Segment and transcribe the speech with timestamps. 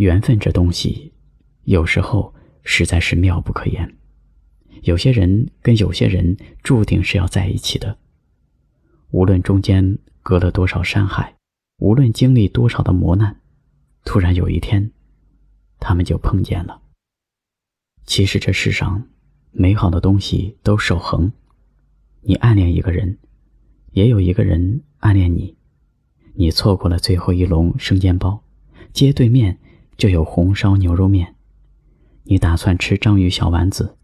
[0.00, 1.12] 缘分这东西，
[1.64, 3.98] 有时候实在是妙不可言。
[4.84, 7.98] 有些人跟有些人注定是要在一起的，
[9.10, 11.36] 无论中间隔了多少山海，
[11.80, 13.42] 无论经历多少的磨难，
[14.02, 14.90] 突然有一天，
[15.78, 16.80] 他们就碰见了。
[18.06, 19.06] 其实这世上，
[19.50, 21.30] 美好的东西都守恒。
[22.22, 23.18] 你暗恋一个人，
[23.92, 25.58] 也有一个人暗恋你。
[26.32, 28.42] 你错过了最后一笼生煎包，
[28.94, 29.58] 街对面
[30.00, 31.34] 就有红烧牛肉面。
[32.24, 33.98] 你打算吃章鱼小丸子。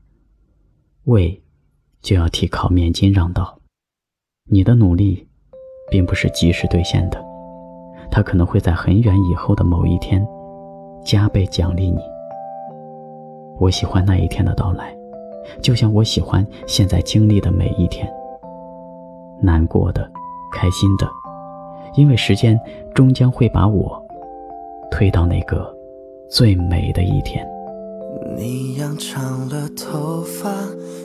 [1.05, 1.43] 胃，
[2.03, 3.59] 就要替烤面筋让道。
[4.51, 5.27] 你的努力，
[5.91, 7.25] 并不是及时兑现的，
[8.11, 10.23] 它可能会在很远以后的某一天，
[11.03, 11.99] 加倍奖励你。
[13.59, 14.95] 我喜欢那一天的到来，
[15.63, 18.07] 就像我喜欢现在经历的每一天。
[19.41, 20.07] 难过的，
[20.53, 21.09] 开心的，
[21.95, 22.61] 因为时间
[22.95, 23.99] 终将会把我
[24.91, 25.75] 推到那个
[26.29, 27.47] 最美的一天。
[28.37, 30.51] 你养长了头发，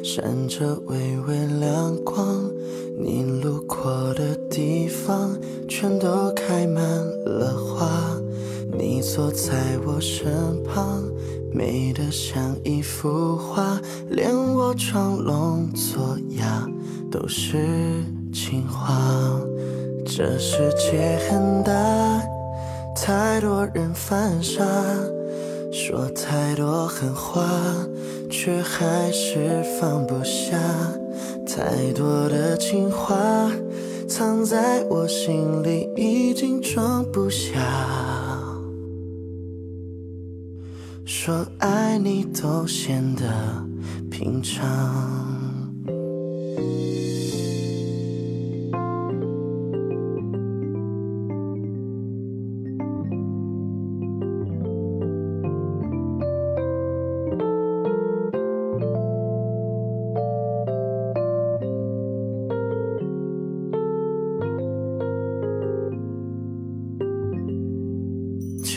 [0.03, 2.49] 闪着微微亮光。
[2.97, 6.83] 你路过的地方，全都开满
[7.25, 8.17] 了花。
[8.77, 9.53] 你坐在
[9.85, 10.31] 我身
[10.63, 11.03] 旁，
[11.53, 16.67] 美得像一幅画，连我装聋作哑
[17.11, 17.57] 都是
[18.33, 19.39] 情话。
[20.05, 21.71] 这世界很大，
[22.95, 24.63] 太多人犯傻。
[25.71, 27.41] 说太多狠话，
[28.29, 30.57] 却还是放不下。
[31.47, 33.49] 太多的情话
[34.07, 37.59] 藏在我心里，已经装不下。
[41.05, 43.23] 说爱你都显得
[44.09, 45.30] 平常。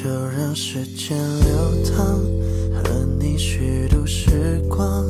[0.04, 1.96] 就让时间流淌，
[2.74, 2.82] 和
[3.18, 5.02] 你虚度时光。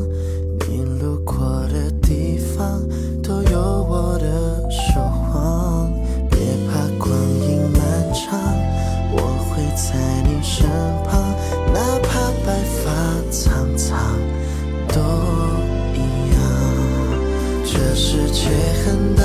[0.69, 1.35] 你路过
[1.67, 2.81] 的地方，
[3.21, 5.93] 都有我的守望。
[6.31, 6.39] 别
[6.71, 7.11] 怕光
[7.41, 7.83] 阴漫
[8.15, 8.39] 长，
[9.11, 9.19] 我
[9.51, 10.65] 会在你身
[11.03, 11.21] 旁。
[11.75, 12.85] 哪怕白发
[13.33, 13.99] 苍苍，
[14.87, 15.01] 都
[15.93, 15.99] 一
[16.31, 16.39] 样。
[17.65, 18.49] 这世界
[18.87, 19.24] 很大，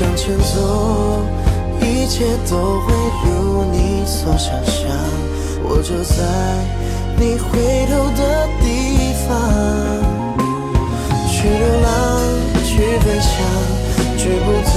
[0.00, 1.20] 向前走，
[1.82, 4.88] 一切都会如你所想象。
[5.62, 6.16] 我就在
[7.18, 8.64] 你回头的地
[9.28, 9.28] 方，
[11.28, 11.92] 去流浪，
[12.64, 13.28] 去飞翔。
[14.16, 14.72] 去不同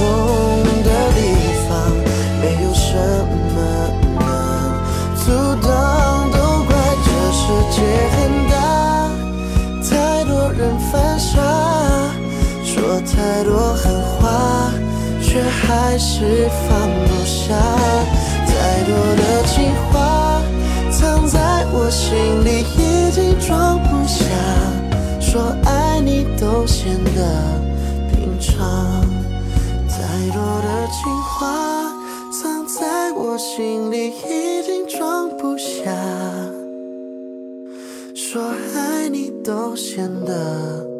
[0.84, 1.18] 的地
[1.68, 1.72] 方，
[2.42, 2.92] 没有什
[3.54, 3.56] 么
[4.20, 4.22] 能
[5.24, 5.24] 阻
[5.66, 5.66] 挡。
[6.32, 6.70] 都怪
[7.02, 7.40] 这世
[7.72, 7.76] 界
[8.12, 8.16] 很
[8.50, 8.52] 大，
[9.88, 9.90] 太
[10.24, 10.60] 多人
[10.92, 11.32] 犯傻，
[12.62, 13.73] 说太多，
[15.66, 17.54] 还是放不下。
[18.46, 20.40] 太多的情话
[20.90, 24.24] 藏在我心里，已经装不下。
[25.20, 27.20] 说爱你都显得
[28.10, 29.02] 平常。
[29.88, 29.96] 太
[30.32, 31.92] 多的情话
[32.30, 35.90] 藏在我心里，已经装不下。
[38.14, 38.42] 说
[38.74, 40.93] 爱你都显得。